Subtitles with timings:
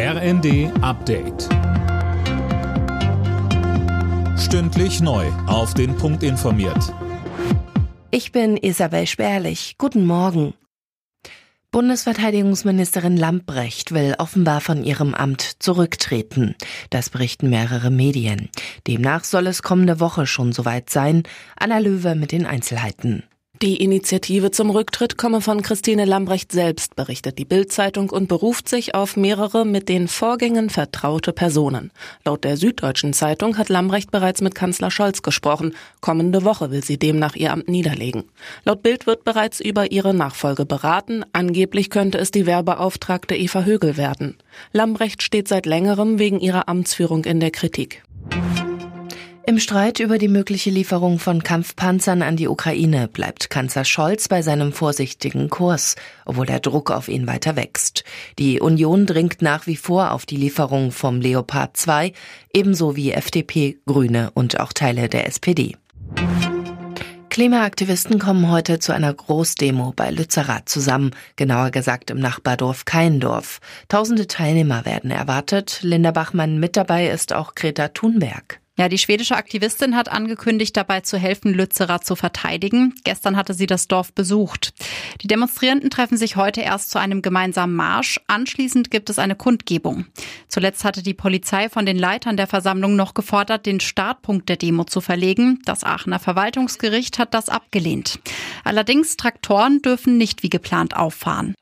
[0.00, 1.48] RND Update.
[4.38, 5.26] Stündlich neu.
[5.48, 6.94] Auf den Punkt informiert.
[8.12, 9.74] Ich bin Isabel Spärlich.
[9.76, 10.54] Guten Morgen.
[11.72, 16.54] Bundesverteidigungsministerin Lamprecht will offenbar von ihrem Amt zurücktreten.
[16.90, 18.50] Das berichten mehrere Medien.
[18.86, 21.24] Demnach soll es kommende Woche schon soweit sein.
[21.56, 23.24] Anna Löwe mit den Einzelheiten.
[23.60, 28.94] Die Initiative zum Rücktritt komme von Christine Lambrecht selbst, berichtet die Bild-Zeitung und beruft sich
[28.94, 31.90] auf mehrere mit den Vorgängen vertraute Personen.
[32.24, 35.74] Laut der Süddeutschen Zeitung hat Lambrecht bereits mit Kanzler Scholz gesprochen.
[36.00, 38.22] Kommende Woche will sie demnach ihr Amt niederlegen.
[38.64, 41.24] Laut Bild wird bereits über ihre Nachfolge beraten.
[41.32, 44.36] Angeblich könnte es die Werbeauftragte Eva Högel werden.
[44.70, 48.04] Lambrecht steht seit längerem wegen ihrer Amtsführung in der Kritik.
[49.48, 54.42] Im Streit über die mögliche Lieferung von Kampfpanzern an die Ukraine bleibt Kanzler Scholz bei
[54.42, 58.04] seinem vorsichtigen Kurs, obwohl der Druck auf ihn weiter wächst.
[58.38, 62.12] Die Union dringt nach wie vor auf die Lieferung vom Leopard 2,
[62.52, 65.78] ebenso wie FDP, Grüne und auch Teile der SPD.
[67.30, 73.60] Klimaaktivisten kommen heute zu einer Großdemo bei Lützerath zusammen, genauer gesagt im Nachbardorf Keindorf.
[73.88, 75.78] Tausende Teilnehmer werden erwartet.
[75.80, 78.60] Linda Bachmann mit dabei ist auch Greta Thunberg.
[78.78, 82.94] Ja, die schwedische Aktivistin hat angekündigt, dabei zu helfen, Lützerath zu verteidigen.
[83.02, 84.72] Gestern hatte sie das Dorf besucht.
[85.20, 88.20] Die Demonstrierenden treffen sich heute erst zu einem gemeinsamen Marsch.
[88.28, 90.06] Anschließend gibt es eine Kundgebung.
[90.46, 94.84] Zuletzt hatte die Polizei von den Leitern der Versammlung noch gefordert, den Startpunkt der Demo
[94.84, 95.58] zu verlegen.
[95.64, 98.20] Das Aachener Verwaltungsgericht hat das abgelehnt.
[98.62, 101.56] Allerdings Traktoren dürfen nicht wie geplant auffahren.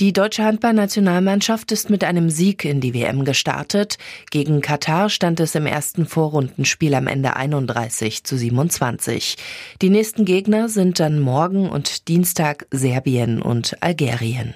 [0.00, 3.96] Die deutsche Handballnationalmannschaft ist mit einem Sieg in die WM gestartet.
[4.32, 9.36] Gegen Katar stand es im ersten Vorrundenspiel am Ende 31 zu 27.
[9.82, 14.54] Die nächsten Gegner sind dann morgen und Dienstag Serbien und Algerien.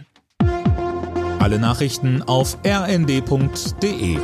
[1.39, 4.19] Alle Nachrichten auf rnd.de